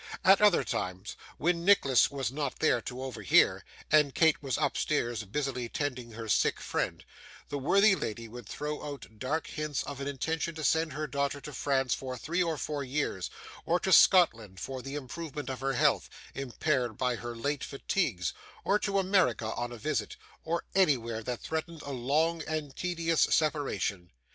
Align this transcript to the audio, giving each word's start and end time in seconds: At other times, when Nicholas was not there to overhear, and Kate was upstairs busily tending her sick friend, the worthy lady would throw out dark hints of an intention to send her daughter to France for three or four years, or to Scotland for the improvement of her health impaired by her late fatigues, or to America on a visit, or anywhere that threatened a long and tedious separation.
At 0.23 0.41
other 0.41 0.63
times, 0.63 1.15
when 1.37 1.63
Nicholas 1.63 2.09
was 2.09 2.31
not 2.31 2.57
there 2.57 2.81
to 2.81 3.03
overhear, 3.03 3.63
and 3.91 4.15
Kate 4.15 4.41
was 4.41 4.57
upstairs 4.57 5.23
busily 5.25 5.69
tending 5.69 6.13
her 6.13 6.27
sick 6.27 6.59
friend, 6.59 7.05
the 7.49 7.59
worthy 7.59 7.93
lady 7.93 8.27
would 8.27 8.49
throw 8.49 8.83
out 8.83 9.19
dark 9.19 9.45
hints 9.45 9.83
of 9.83 10.01
an 10.01 10.07
intention 10.07 10.55
to 10.55 10.63
send 10.63 10.93
her 10.93 11.05
daughter 11.05 11.39
to 11.41 11.53
France 11.53 11.93
for 11.93 12.17
three 12.17 12.41
or 12.41 12.57
four 12.57 12.83
years, 12.83 13.29
or 13.63 13.79
to 13.81 13.93
Scotland 13.93 14.59
for 14.59 14.81
the 14.81 14.95
improvement 14.95 15.51
of 15.51 15.59
her 15.59 15.73
health 15.73 16.09
impaired 16.33 16.97
by 16.97 17.17
her 17.17 17.35
late 17.35 17.63
fatigues, 17.63 18.33
or 18.63 18.79
to 18.79 18.97
America 18.97 19.53
on 19.53 19.71
a 19.71 19.77
visit, 19.77 20.17
or 20.43 20.63
anywhere 20.73 21.21
that 21.21 21.41
threatened 21.41 21.83
a 21.83 21.91
long 21.91 22.41
and 22.47 22.75
tedious 22.75 23.21
separation. 23.21 24.09